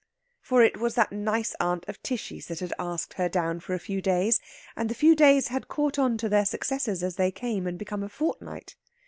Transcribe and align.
For 0.41 0.63
it 0.63 0.77
was 0.77 0.95
that 0.95 1.11
nice 1.11 1.53
aunt 1.59 1.87
of 1.87 2.01
Tishy's 2.01 2.47
that 2.47 2.59
had 2.59 2.73
asked 2.79 3.13
her 3.19 3.29
down 3.29 3.59
for 3.59 3.75
a 3.75 3.79
few 3.79 4.01
days, 4.01 4.39
and 4.75 4.89
the 4.89 4.95
few 4.95 5.15
days 5.15 5.49
had 5.49 5.67
caught 5.67 5.99
on 5.99 6.17
to 6.17 6.27
their 6.27 6.45
successors 6.45 7.03
as 7.03 7.17
they 7.17 7.29
came, 7.29 7.67
and 7.67 7.77
become 7.77 8.01
a 8.01 8.09
fortnight. 8.09 8.75